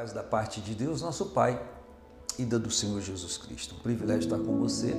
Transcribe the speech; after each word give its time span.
paz 0.00 0.14
da 0.14 0.22
parte 0.22 0.62
de 0.62 0.74
Deus, 0.74 1.02
nosso 1.02 1.26
Pai, 1.26 1.62
e 2.38 2.44
da 2.46 2.56
do 2.56 2.70
Senhor 2.70 3.02
Jesus 3.02 3.36
Cristo. 3.36 3.74
Um 3.74 3.82
privilégio 3.82 4.22
estar 4.22 4.38
com 4.38 4.56
você, 4.56 4.94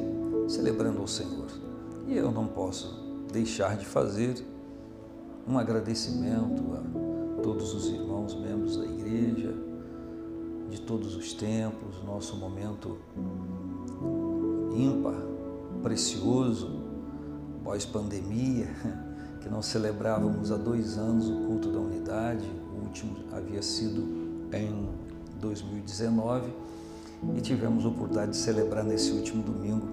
celebrando 0.47 0.99
ao 0.99 1.07
Senhor. 1.07 1.47
E 2.07 2.15
eu 2.15 2.31
não 2.31 2.45
posso 2.45 3.25
deixar 3.33 3.75
de 3.77 3.83
fazer 3.83 4.45
um 5.47 5.57
agradecimento 5.57 6.61
a 6.75 7.41
todos 7.41 7.73
os 7.73 7.87
irmãos, 7.87 8.35
membros 8.35 8.77
da 8.77 8.85
igreja, 8.85 9.55
de 10.69 10.79
todos 10.81 11.15
os 11.15 11.33
templos, 11.33 12.03
nosso 12.05 12.35
momento 12.35 12.99
ímpar, 14.71 15.19
precioso, 15.81 16.79
pós-pandemia, 17.63 18.67
que 19.41 19.49
nós 19.49 19.65
celebrávamos 19.65 20.51
há 20.51 20.57
dois 20.57 20.95
anos 20.99 21.27
o 21.27 21.47
culto 21.47 21.71
da 21.71 21.79
unidade, 21.79 22.47
o 22.71 22.85
último 22.85 23.15
havia 23.31 23.63
sido 23.63 24.20
em 24.53 24.89
2019 25.39 26.51
e 27.37 27.41
tivemos 27.41 27.85
a 27.85 27.89
oportunidade 27.89 28.31
de 28.31 28.37
celebrar 28.37 28.83
nesse 28.83 29.11
último 29.11 29.43
domingo, 29.43 29.87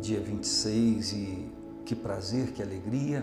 dia 0.00 0.20
26, 0.20 1.12
e 1.12 1.48
que 1.84 1.94
prazer, 1.94 2.52
que 2.52 2.62
alegria 2.62 3.22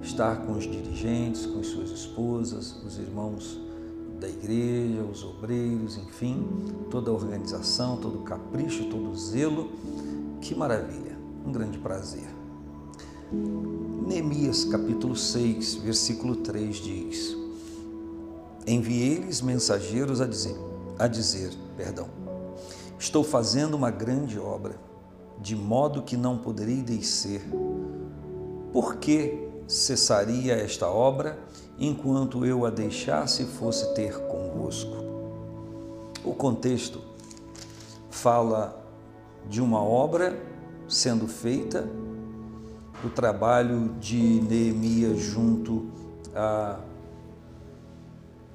estar 0.00 0.36
com 0.46 0.52
os 0.52 0.64
dirigentes, 0.64 1.46
com 1.46 1.60
as 1.60 1.66
suas 1.66 1.90
esposas, 1.90 2.76
os 2.84 2.98
irmãos 2.98 3.60
da 4.20 4.28
igreja, 4.28 5.02
os 5.02 5.24
obreiros, 5.24 5.96
enfim, 5.98 6.46
toda 6.90 7.10
a 7.10 7.14
organização, 7.14 7.96
todo 7.96 8.20
o 8.20 8.22
capricho, 8.22 8.84
todo 8.88 9.10
o 9.10 9.16
zelo. 9.16 9.70
Que 10.40 10.54
maravilha, 10.54 11.18
um 11.44 11.50
grande 11.50 11.78
prazer. 11.78 12.28
Neemias 14.06 14.64
capítulo 14.64 15.16
6, 15.16 15.76
versículo 15.76 16.36
3 16.36 16.76
diz: 16.76 17.43
Enviei-lhes 18.66 19.40
mensageiros 19.40 20.20
a 20.20 20.26
dizer, 20.26 20.56
a 20.98 21.06
dizer, 21.06 21.52
perdão, 21.76 22.08
estou 22.98 23.22
fazendo 23.22 23.74
uma 23.74 23.90
grande 23.90 24.38
obra, 24.38 24.76
de 25.38 25.54
modo 25.54 26.02
que 26.02 26.16
não 26.16 26.38
poderei 26.38 26.82
descer. 26.82 27.42
Por 28.72 28.96
que 28.96 29.48
cessaria 29.66 30.54
esta 30.54 30.88
obra 30.88 31.38
enquanto 31.78 32.44
eu 32.44 32.64
a 32.64 32.70
deixasse 32.70 33.44
fosse 33.44 33.94
ter 33.94 34.18
convosco? 34.26 34.96
O 36.24 36.34
contexto 36.34 37.00
fala 38.10 38.82
de 39.48 39.60
uma 39.60 39.82
obra 39.82 40.38
sendo 40.88 41.26
feita 41.28 41.86
o 43.04 43.10
trabalho 43.10 43.94
de 44.00 44.40
Neemias 44.40 45.18
junto 45.18 45.86
a, 46.34 46.78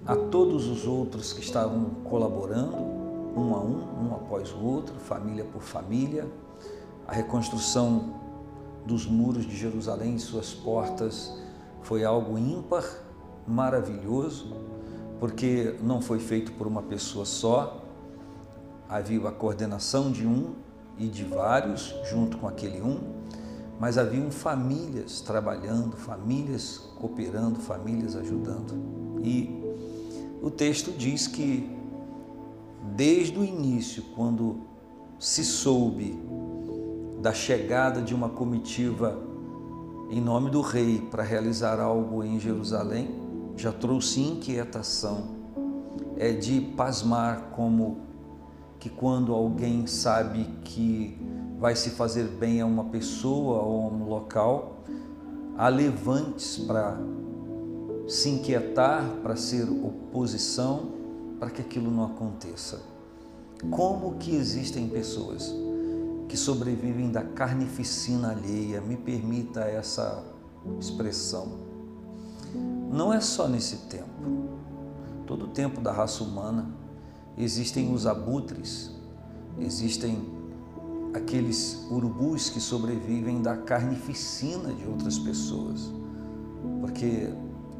a 0.05 0.15
todos 0.15 0.67
os 0.67 0.87
outros 0.87 1.33
que 1.33 1.41
estavam 1.41 1.85
colaborando, 2.03 2.77
um 3.35 3.55
a 3.55 3.59
um, 3.59 4.07
um 4.07 4.15
após 4.15 4.51
o 4.51 4.59
outro, 4.63 4.95
família 4.95 5.43
por 5.45 5.61
família, 5.61 6.27
a 7.07 7.13
reconstrução 7.13 8.13
dos 8.85 9.05
muros 9.05 9.45
de 9.45 9.55
Jerusalém 9.55 10.15
e 10.15 10.19
suas 10.19 10.53
portas 10.53 11.33
foi 11.81 12.03
algo 12.03 12.37
ímpar, 12.37 12.83
maravilhoso, 13.47 14.55
porque 15.19 15.75
não 15.81 16.01
foi 16.01 16.19
feito 16.19 16.51
por 16.53 16.65
uma 16.65 16.81
pessoa 16.81 17.25
só, 17.25 17.83
havia 18.87 19.27
a 19.27 19.31
coordenação 19.31 20.11
de 20.11 20.25
um 20.25 20.53
e 20.97 21.07
de 21.07 21.23
vários 21.23 21.95
junto 22.09 22.37
com 22.37 22.47
aquele 22.47 22.81
um, 22.81 22.99
mas 23.79 23.97
haviam 23.97 24.29
famílias 24.29 25.21
trabalhando, 25.21 25.95
famílias 25.95 26.77
cooperando, 26.99 27.59
famílias 27.59 28.15
ajudando. 28.15 28.73
E 29.23 29.59
o 30.41 30.49
texto 30.49 30.91
diz 30.91 31.27
que 31.27 31.69
desde 32.95 33.37
o 33.37 33.43
início, 33.43 34.03
quando 34.15 34.61
se 35.19 35.43
soube 35.43 36.17
da 37.21 37.33
chegada 37.33 38.01
de 38.01 38.15
uma 38.15 38.29
comitiva 38.29 39.21
em 40.09 40.21
nome 40.21 40.49
do 40.49 40.61
rei 40.61 41.01
para 41.11 41.21
realizar 41.21 41.79
algo 41.79 42.23
em 42.23 42.39
Jerusalém, 42.39 43.09
já 43.55 43.71
trouxe 43.71 44.21
inquietação. 44.21 45.37
É 46.17 46.31
de 46.31 46.61
pasmar 46.61 47.51
como 47.51 47.99
que 48.79 48.89
quando 48.89 49.33
alguém 49.33 49.85
sabe 49.85 50.45
que 50.63 51.17
vai 51.59 51.75
se 51.75 51.91
fazer 51.91 52.23
bem 52.23 52.61
a 52.61 52.65
uma 52.65 52.85
pessoa 52.85 53.61
ou 53.61 53.81
a 53.83 53.87
um 53.87 54.07
local, 54.07 54.77
há 55.57 55.67
levantes 55.67 56.57
para 56.57 56.97
se 58.09 58.27
inquietar, 58.27 59.05
para 59.21 59.35
ser 59.35 59.69
oposição, 59.69 60.89
para 61.39 61.51
que 61.51 61.61
aquilo 61.61 61.91
não 61.91 62.05
aconteça. 62.05 62.81
Como 63.69 64.15
que 64.15 64.35
existem 64.35 64.89
pessoas 64.89 65.53
que 66.27 66.35
sobrevivem 66.35 67.11
da 67.11 67.21
carnificina 67.21 68.31
alheia? 68.31 68.81
Me 68.81 68.97
permita 68.97 69.61
essa 69.61 70.23
expressão. 70.79 71.59
Não 72.91 73.13
é 73.13 73.21
só 73.21 73.47
nesse 73.47 73.77
tempo. 73.87 74.49
Todo 75.27 75.45
o 75.45 75.49
tempo 75.49 75.79
da 75.79 75.91
raça 75.91 76.23
humana 76.23 76.67
existem 77.37 77.93
os 77.93 78.07
abutres, 78.07 78.89
existem 79.59 80.17
aqueles 81.13 81.85
urubus 81.91 82.49
que 82.49 82.59
sobrevivem 82.59 83.41
da 83.41 83.55
carnificina 83.55 84.73
de 84.73 84.87
outras 84.87 85.19
pessoas, 85.19 85.91
porque 86.81 87.29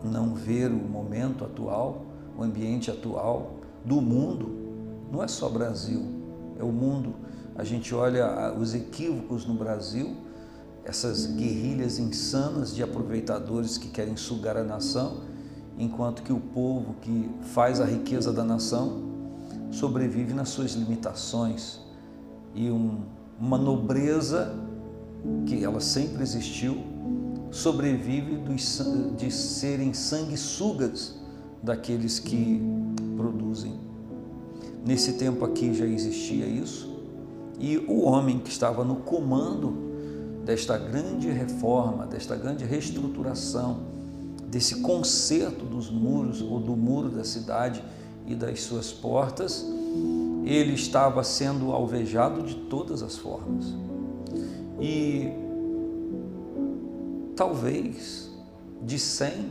não 0.03 0.33
ver 0.33 0.71
o 0.71 0.75
momento 0.75 1.43
atual, 1.43 2.05
o 2.37 2.43
ambiente 2.43 2.89
atual 2.89 3.55
do 3.83 4.01
mundo, 4.01 4.49
não 5.11 5.23
é 5.23 5.27
só 5.27 5.49
Brasil, 5.49 6.01
é 6.57 6.63
o 6.63 6.71
mundo. 6.71 7.13
A 7.55 7.63
gente 7.63 7.93
olha 7.93 8.53
os 8.53 8.73
equívocos 8.73 9.45
no 9.45 9.53
Brasil, 9.53 10.15
essas 10.85 11.25
guerrilhas 11.25 11.99
insanas 11.99 12.73
de 12.73 12.81
aproveitadores 12.81 13.77
que 13.77 13.89
querem 13.89 14.15
sugar 14.15 14.57
a 14.57 14.63
nação, 14.63 15.21
enquanto 15.77 16.23
que 16.23 16.31
o 16.31 16.39
povo 16.39 16.95
que 17.01 17.29
faz 17.53 17.79
a 17.81 17.85
riqueza 17.85 18.31
da 18.31 18.43
nação 18.43 19.09
sobrevive 19.71 20.33
nas 20.33 20.49
suas 20.49 20.73
limitações 20.73 21.79
e 22.55 22.69
um 22.71 23.03
uma 23.39 23.57
nobreza 23.57 24.53
que 25.45 25.63
ela 25.63 25.79
sempre 25.79 26.21
existiu, 26.21 26.77
sobrevive 27.51 28.39
de 29.17 29.31
serem 29.31 29.93
sanguessugas 29.93 31.15
daqueles 31.61 32.19
que 32.19 32.61
produzem. 33.15 33.79
Nesse 34.85 35.13
tempo 35.13 35.43
aqui 35.43 35.73
já 35.73 35.85
existia 35.85 36.45
isso, 36.45 36.89
e 37.59 37.77
o 37.77 38.03
homem 38.03 38.39
que 38.39 38.49
estava 38.49 38.85
no 38.85 38.97
comando 38.97 39.89
desta 40.45 40.77
grande 40.77 41.29
reforma, 41.29 42.05
desta 42.07 42.35
grande 42.35 42.63
reestruturação, 42.63 43.81
desse 44.47 44.81
conserto 44.81 45.65
dos 45.65 45.89
muros 45.89 46.41
ou 46.41 46.59
do 46.59 46.75
muro 46.75 47.09
da 47.09 47.23
cidade 47.23 47.83
e 48.25 48.33
das 48.33 48.61
suas 48.61 48.91
portas, 48.91 49.65
ele 50.45 50.73
estava 50.73 51.23
sendo 51.23 51.71
alvejado 51.71 52.41
de 52.41 52.55
todas 52.55 53.03
as 53.03 53.17
formas. 53.17 53.75
E 54.79 55.48
talvez 57.39 58.29
de 58.81 58.99
100, 58.99 59.49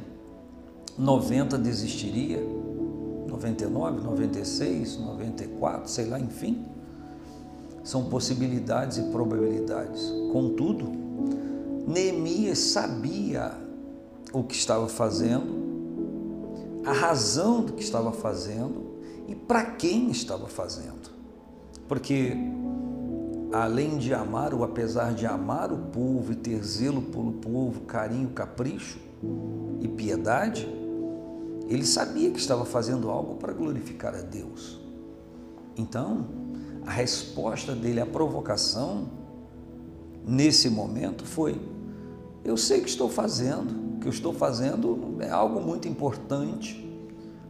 90 0.98 1.56
desistiria, 1.56 2.38
99, 3.26 4.02
96, 4.02 4.98
94, 4.98 5.88
sei 5.88 6.04
lá, 6.04 6.20
enfim. 6.20 6.66
São 7.82 8.10
possibilidades 8.10 8.98
e 8.98 9.04
probabilidades. 9.04 10.02
Contudo, 10.30 10.84
Neemias 11.86 12.58
sabia 12.58 13.52
o 14.34 14.44
que 14.44 14.54
estava 14.54 14.86
fazendo, 14.86 16.82
a 16.84 16.92
razão 16.92 17.62
do 17.62 17.72
que 17.72 17.82
estava 17.82 18.12
fazendo 18.12 18.98
e 19.26 19.34
para 19.34 19.64
quem 19.64 20.10
estava 20.10 20.46
fazendo. 20.46 21.08
Porque 21.88 22.36
além 23.52 23.98
de 23.98 24.12
amar, 24.12 24.52
ou 24.52 24.62
apesar 24.62 25.14
de 25.14 25.26
amar 25.26 25.72
o 25.72 25.78
povo 25.78 26.32
e 26.32 26.36
ter 26.36 26.62
zelo 26.62 27.02
pelo 27.02 27.32
povo, 27.32 27.82
carinho, 27.82 28.28
capricho 28.30 28.98
e 29.80 29.88
piedade, 29.88 30.68
ele 31.68 31.84
sabia 31.84 32.30
que 32.30 32.38
estava 32.38 32.64
fazendo 32.64 33.10
algo 33.10 33.36
para 33.36 33.52
glorificar 33.52 34.14
a 34.14 34.20
Deus. 34.20 34.80
Então, 35.76 36.26
a 36.86 36.90
resposta 36.90 37.74
dele 37.74 38.00
à 38.00 38.06
provocação 38.06 39.08
nesse 40.26 40.70
momento 40.70 41.24
foi: 41.24 41.60
Eu 42.44 42.56
sei 42.56 42.80
que 42.80 42.88
estou 42.88 43.08
fazendo, 43.08 43.98
que 44.00 44.06
eu 44.06 44.10
estou 44.10 44.32
fazendo 44.32 45.16
é 45.20 45.30
algo 45.30 45.60
muito 45.60 45.86
importante 45.86 46.87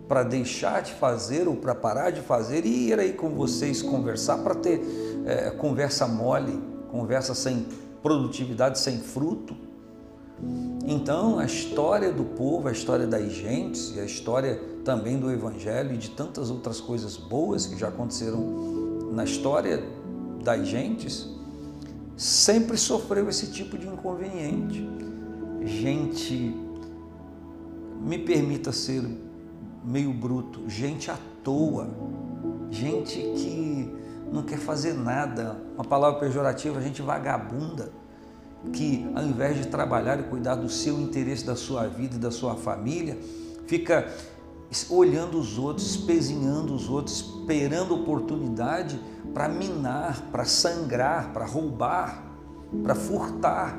para 0.09 0.23
deixar 0.23 0.83
de 0.83 0.93
fazer 0.95 1.47
ou 1.47 1.55
para 1.55 1.75
parar 1.75 2.11
de 2.11 2.23
fazer 2.23 2.65
e 2.65 2.89
ir 2.89 2.99
aí 2.99 3.13
com 3.13 3.29
vocês 3.29 3.83
conversar 3.83 4.39
para 4.39 4.55
ter 4.55 4.81
é, 5.27 5.51
conversa 5.51 6.09
mole, 6.09 6.59
conversa 6.91 7.35
sem 7.35 7.67
produtividade, 8.03 8.79
sem 8.79 8.99
fruto. 8.99 9.55
Então, 10.87 11.39
a 11.39 11.45
história 11.45 12.11
do 12.11 12.25
povo, 12.25 12.69
a 12.69 12.73
história 12.73 13.07
das 13.07 13.31
gentes 13.31 13.93
e 13.95 14.01
a 14.01 14.05
história 14.05 14.59
também 14.85 15.19
do 15.19 15.31
Evangelho 15.31 15.93
e 15.93 15.99
de 15.99 16.11
tantas 16.11 16.51
outras 16.51 16.81
coisas 16.81 17.17
boas 17.19 17.67
que 17.67 17.77
já 17.77 17.89
aconteceram 17.89 19.11
na 19.13 19.25
história 19.25 19.83
das 20.43 20.67
gentes, 20.67 21.29
sempre 22.17 22.79
sofreu 22.79 23.29
esse 23.29 23.49
tipo 23.49 23.77
de 23.77 23.87
inconveniente. 23.87 24.89
Gente, 25.65 26.55
me 28.01 28.17
permita 28.19 28.73
ser 28.73 29.03
meio 29.85 30.13
bruto, 30.13 30.69
gente 30.69 31.11
à 31.11 31.19
toa, 31.43 31.89
gente 32.71 33.19
que 33.19 33.95
não 34.33 34.43
quer 34.43 34.59
fazer 34.59 34.93
nada, 34.93 35.61
uma 35.75 35.85
palavra 35.85 36.21
pejorativa, 36.21 36.81
gente 36.81 37.01
vagabunda 37.03 37.91
que 38.73 39.09
ao 39.15 39.23
invés 39.25 39.57
de 39.57 39.67
trabalhar 39.69 40.19
e 40.19 40.25
cuidar 40.25 40.57
do 40.57 40.69
seu 40.69 41.01
interesse, 41.01 41.45
da 41.45 41.57
sua 41.57 41.87
vida 41.87 42.17
e 42.17 42.19
da 42.19 42.31
sua 42.31 42.57
família, 42.57 43.19
fica 43.67 44.13
olhando 44.91 45.39
os 45.39 45.59
outros, 45.59 45.91
espezinhando 45.91 46.75
os 46.75 46.89
outros, 46.89 47.21
esperando 47.21 47.95
oportunidade 47.95 49.01
para 49.33 49.49
minar, 49.49 50.21
para 50.31 50.45
sangrar, 50.45 51.33
para 51.33 51.47
roubar, 51.47 52.23
para 52.83 52.95
furtar. 52.95 53.79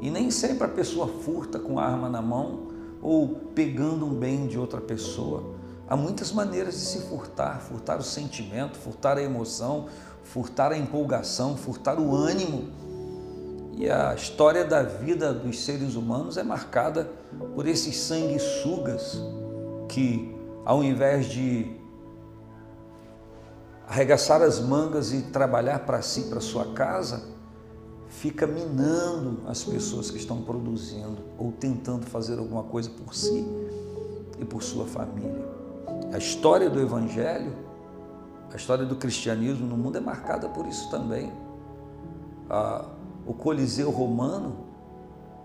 E 0.00 0.10
nem 0.10 0.30
sempre 0.30 0.64
a 0.64 0.68
pessoa 0.68 1.06
furta 1.06 1.58
com 1.58 1.78
a 1.78 1.84
arma 1.84 2.08
na 2.08 2.22
mão 2.22 2.68
ou 3.06 3.28
pegando 3.54 4.04
um 4.04 4.12
bem 4.12 4.48
de 4.48 4.58
outra 4.58 4.80
pessoa. 4.80 5.54
Há 5.88 5.96
muitas 5.96 6.32
maneiras 6.32 6.74
de 6.74 6.80
se 6.80 7.02
furtar, 7.02 7.60
furtar 7.60 8.00
o 8.00 8.02
sentimento, 8.02 8.76
furtar 8.76 9.16
a 9.16 9.22
emoção, 9.22 9.86
furtar 10.24 10.72
a 10.72 10.76
empolgação, 10.76 11.56
furtar 11.56 12.00
o 12.00 12.16
ânimo 12.16 12.64
e 13.76 13.88
a 13.88 14.12
história 14.12 14.64
da 14.64 14.82
vida 14.82 15.32
dos 15.32 15.64
seres 15.64 15.94
humanos 15.94 16.36
é 16.36 16.42
marcada 16.42 17.08
por 17.54 17.68
esses 17.68 17.96
sanguessugas 17.96 19.20
que, 19.88 20.34
ao 20.64 20.82
invés 20.82 21.26
de 21.26 21.76
arregaçar 23.86 24.42
as 24.42 24.58
mangas 24.58 25.12
e 25.12 25.22
trabalhar 25.22 25.78
para 25.86 26.02
si, 26.02 26.22
para 26.22 26.40
sua 26.40 26.72
casa, 26.72 27.35
fica 28.16 28.46
minando 28.46 29.40
as 29.46 29.62
pessoas 29.62 30.10
que 30.10 30.16
estão 30.16 30.40
produzindo 30.40 31.18
ou 31.36 31.52
tentando 31.52 32.06
fazer 32.06 32.38
alguma 32.38 32.62
coisa 32.62 32.88
por 32.88 33.14
si 33.14 33.46
e 34.38 34.44
por 34.44 34.62
sua 34.62 34.86
família. 34.86 35.46
A 36.12 36.16
história 36.16 36.70
do 36.70 36.80
Evangelho, 36.80 37.52
a 38.50 38.56
história 38.56 38.86
do 38.86 38.96
cristianismo 38.96 39.66
no 39.66 39.76
mundo 39.76 39.98
é 39.98 40.00
marcada 40.00 40.48
por 40.48 40.66
isso 40.66 40.90
também. 40.90 41.30
A, 42.48 42.86
o 43.26 43.34
Coliseu 43.34 43.90
Romano 43.90 44.64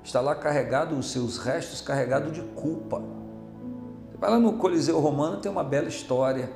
está 0.02 0.22
lá 0.22 0.34
carregado, 0.34 0.96
os 0.96 1.12
seus 1.12 1.38
restos 1.40 1.82
carregados 1.82 2.32
de 2.32 2.42
culpa. 2.42 3.00
Você 3.00 4.18
vai 4.18 4.30
lá 4.30 4.40
no 4.40 4.54
Coliseu 4.54 4.98
Romano, 5.02 5.42
tem 5.42 5.52
uma 5.52 5.64
bela 5.64 5.90
história, 5.90 6.50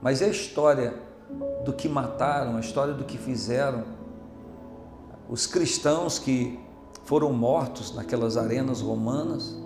mas 0.00 0.22
é 0.22 0.24
a 0.24 0.28
história 0.28 0.94
do 1.66 1.72
que 1.74 1.86
mataram, 1.86 2.56
a 2.56 2.60
história 2.60 2.94
do 2.94 3.04
que 3.04 3.18
fizeram. 3.18 4.00
Os 5.32 5.46
cristãos 5.46 6.18
que 6.18 6.60
foram 7.04 7.32
mortos 7.32 7.94
naquelas 7.94 8.36
arenas 8.36 8.82
romanas. 8.82 9.56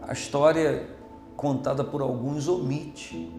A 0.00 0.14
história 0.14 0.88
contada 1.36 1.84
por 1.84 2.00
alguns 2.00 2.48
omite 2.48 3.30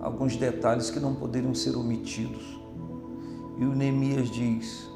alguns 0.00 0.34
detalhes 0.34 0.88
que 0.88 0.98
não 0.98 1.14
poderiam 1.14 1.54
ser 1.54 1.76
omitidos. 1.76 2.58
E 3.58 3.64
o 3.66 3.74
Neemias 3.74 4.30
diz: 4.30 4.90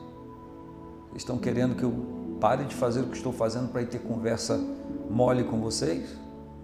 Estão 1.15 1.37
querendo 1.37 1.75
que 1.75 1.83
eu 1.83 1.93
pare 2.41 2.65
de 2.65 2.75
fazer 2.75 3.03
o 3.03 3.09
que 3.09 3.19
estou 3.19 3.35
fazendo 3.35 3.69
para 3.69 3.83
ir 3.83 3.89
ter 3.89 3.99
conversa 3.99 4.59
mole 5.11 5.45
com 5.45 5.61
vocês? 5.61 6.17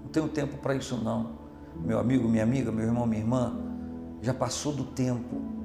Não 0.03 0.09
tenho 0.11 0.27
tempo 0.27 0.57
para 0.57 0.75
isso, 0.75 0.97
não. 0.97 1.33
Meu 1.85 1.99
amigo, 1.99 2.27
minha 2.27 2.45
amiga, 2.45 2.73
meu 2.73 2.87
irmão, 2.87 3.07
minha 3.07 3.21
irmã, 3.21 3.55
já 4.23 4.33
passou 4.33 4.73
do 4.73 4.85
tempo 4.85 5.62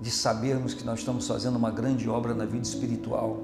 de 0.00 0.10
sabermos 0.10 0.74
que 0.74 0.84
nós 0.84 1.00
estamos 1.00 1.26
fazendo 1.26 1.56
uma 1.56 1.70
grande 1.70 2.08
obra 2.08 2.34
na 2.34 2.44
vida 2.44 2.66
espiritual 2.66 3.38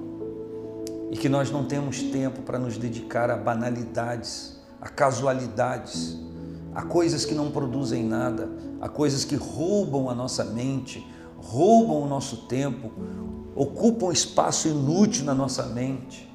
e 1.11 1.17
que 1.17 1.29
nós 1.29 1.51
não 1.51 1.65
temos 1.65 2.03
tempo 2.03 2.43
para 2.43 2.59
nos 2.59 2.77
dedicar 2.77 3.31
a 3.31 3.37
banalidades, 3.37 4.59
a 4.81 4.89
casualidades, 4.89 6.19
a 6.75 6.83
coisas 6.83 7.25
que 7.25 7.35
não 7.35 7.51
produzem 7.51 8.05
nada, 8.05 8.51
a 8.81 8.89
coisas 8.89 9.25
que 9.25 9.37
roubam 9.37 10.11
a 10.11 10.15
nossa 10.15 10.45
mente, 10.45 11.07
roubam 11.37 12.03
o 12.03 12.09
nosso 12.09 12.49
tempo, 12.49 12.91
ocupam 13.55 14.13
espaço 14.13 14.69
inútil 14.69 15.25
na 15.25 15.35
nossa 15.35 15.65
mente. 15.67 16.31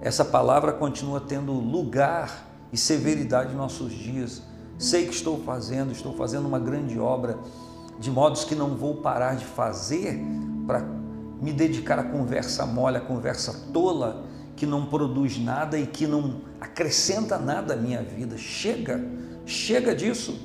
Essa 0.00 0.24
palavra 0.24 0.72
continua 0.72 1.20
tendo 1.20 1.52
lugar 1.52 2.46
e 2.72 2.76
severidade 2.76 3.52
em 3.52 3.56
nossos 3.56 3.92
dias. 3.92 4.42
Sei 4.78 5.06
que 5.06 5.14
estou 5.14 5.40
fazendo, 5.42 5.90
estou 5.90 6.12
fazendo 6.14 6.46
uma 6.46 6.58
grande 6.58 6.98
obra, 6.98 7.38
de 7.98 8.10
modos 8.10 8.44
que 8.44 8.54
não 8.54 8.76
vou 8.76 8.96
parar 8.96 9.36
de 9.36 9.44
fazer 9.44 10.20
para 10.66 10.80
me 11.40 11.52
dedicar 11.52 11.98
à 11.98 12.04
conversa 12.04 12.66
mole, 12.66 12.96
à 12.96 13.00
conversa 13.00 13.68
tola, 13.72 14.24
que 14.54 14.66
não 14.66 14.86
produz 14.86 15.38
nada 15.38 15.78
e 15.78 15.86
que 15.86 16.06
não 16.06 16.40
acrescenta 16.60 17.38
nada 17.38 17.74
à 17.74 17.76
minha 17.76 18.02
vida. 18.02 18.38
Chega, 18.38 19.04
chega 19.44 19.94
disso. 19.94 20.38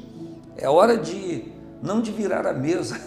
É 0.58 0.70
hora 0.70 0.98
de 0.98 1.52
não 1.82 2.02
de 2.02 2.12
virar 2.12 2.46
a 2.46 2.54
mesa, 2.54 3.00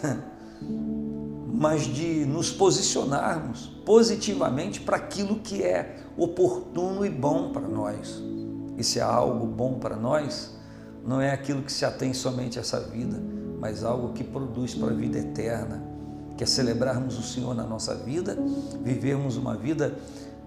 mas 1.53 1.83
de 1.83 2.25
nos 2.25 2.51
posicionarmos 2.51 3.67
positivamente 3.85 4.81
para 4.81 4.97
aquilo 4.97 5.37
que 5.37 5.63
é 5.63 5.99
oportuno 6.17 7.05
e 7.05 7.11
bom 7.11 7.53
para 7.53 7.69
nós. 7.69 8.21
E 8.77 8.83
se 8.83 9.01
há 9.01 9.07
algo 9.07 9.47
bom 9.47 9.79
para 9.79 9.95
nós, 9.95 10.57
não 11.07 11.21
é 11.21 11.31
aquilo 11.31 11.63
que 11.63 11.73
se 11.73 11.85
atém 11.85 12.13
somente 12.13 12.59
a 12.59 12.63
essa 12.63 12.81
vida, 12.81 13.23
mas 13.65 13.83
algo 13.83 14.13
que 14.13 14.23
produz 14.23 14.75
para 14.75 14.91
a 14.91 14.95
vida 14.95 15.19
eterna, 15.19 15.83
que 16.37 16.45
é 16.45 16.47
celebrarmos 16.47 17.19
o 17.19 17.23
Senhor 17.23 17.55
na 17.55 17.63
nossa 17.63 17.95
vida, 17.95 18.37
vivermos 18.83 19.39
uma 19.39 19.57
vida 19.57 19.95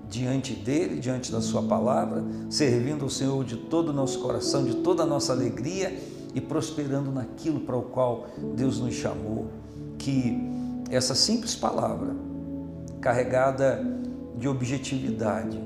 diante 0.08 0.54
dele, 0.54 1.00
diante 1.00 1.32
da 1.32 1.42
sua 1.42 1.64
palavra, 1.64 2.24
servindo 2.48 3.08
o 3.08 3.10
Senhor 3.10 3.44
de 3.44 3.58
todo 3.58 3.90
o 3.90 3.94
nosso 3.94 4.20
coração, 4.20 4.64
de 4.66 4.76
toda 4.76 5.02
a 5.02 5.06
nossa 5.08 5.34
alegria 5.34 6.00
e 6.36 6.40
prosperando 6.40 7.12
naquilo 7.12 7.62
para 7.62 7.76
o 7.76 7.82
qual 7.82 8.28
Deus 8.56 8.80
nos 8.80 8.94
chamou. 8.94 9.48
Que 9.98 10.38
essa 10.92 11.16
simples 11.16 11.56
palavra, 11.56 12.16
carregada 13.02 13.84
de 14.38 14.48
objetividade, 14.48 15.60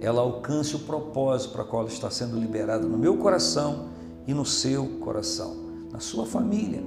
ela 0.00 0.20
alcance 0.20 0.74
o 0.74 0.80
propósito 0.80 1.52
para 1.52 1.62
o 1.62 1.66
qual 1.66 1.86
está 1.86 2.10
sendo 2.10 2.36
liberada 2.36 2.88
no 2.88 2.98
meu 2.98 3.18
coração 3.18 3.86
e 4.26 4.34
no 4.34 4.44
seu 4.44 4.84
coração, 4.98 5.57
na 5.90 6.00
sua 6.00 6.26
família. 6.26 6.82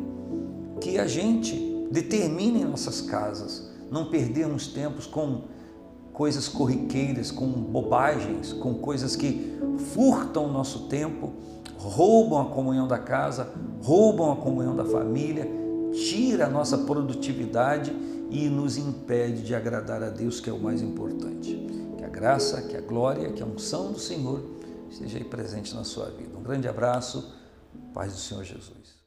Que 0.80 0.98
a 0.98 1.08
gente 1.08 1.88
determine 1.92 2.62
em 2.62 2.66
nossas 2.66 3.02
casas 3.02 3.70
não 3.90 4.10
perdermos 4.10 4.68
tempos 4.68 5.06
com 5.06 5.42
coisas 6.14 6.48
corriqueiras, 6.48 7.32
com 7.32 7.48
bobagens, 7.48 8.54
com 8.54 8.76
coisas 8.76 9.16
que 9.16 9.60
furtam 9.94 10.46
o 10.46 10.52
nosso 10.52 10.88
tempo, 10.88 11.34
roubam 11.78 12.42
a 12.42 12.46
comunhão 12.46 12.88
da 12.88 13.00
casa, 13.00 13.52
roubam 13.82 14.32
a 14.32 14.36
comunhão 14.36 14.76
da 14.76 14.86
família 14.86 15.62
tira 15.92 16.46
a 16.46 16.50
nossa 16.50 16.78
produtividade 16.78 17.92
e 18.30 18.48
nos 18.50 18.78
impede 18.78 19.44
de 19.44 19.54
agradar 19.54 20.02
a 20.02 20.10
Deus, 20.10 20.40
que 20.40 20.50
é 20.50 20.54
o 20.54 20.60
mais 20.60 20.82
importante. 20.82 21.56
Que 21.98 22.04
a 22.04 22.10
graça, 22.10 22.62
que 22.62 22.78
a 22.78 22.82
glória, 22.82 23.32
que 23.34 23.44
a 23.44 23.46
unção 23.46 23.92
do 23.92 24.00
Senhor 24.00 24.42
esteja 24.90 25.18
aí 25.18 25.24
presente 25.24 25.76
na 25.76 25.84
sua 25.84 26.06
vida. 26.06 26.38
Um 26.38 26.44
grande 26.44 26.68
abraço, 26.68 27.34
paz 27.94 28.14
do 28.14 28.20
Senhor 28.20 28.44
Jesus. 28.44 29.02